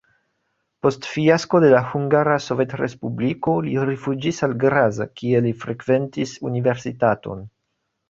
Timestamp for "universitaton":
6.55-7.51